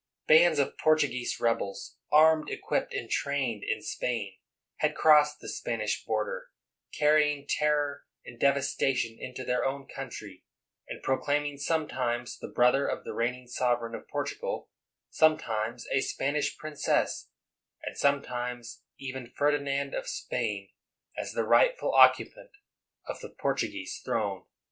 [0.25, 4.33] Bands of Portu guese rebels, armed, equipped, and trained in Spain,
[4.77, 6.47] had crossed the Spanish frontier,
[6.91, 10.41] carry ing terror and devastation into their own coun try,
[10.87, 14.71] and proclaiming sometimes the brother of the reigning sovereign of Portugal,
[15.11, 17.29] sometimes a Spanish princess,
[17.83, 20.71] and sometimes even Ferdi nand of Spain,
[21.15, 22.49] as the rightful occupant
[23.05, 24.45] of the Portuguese throne.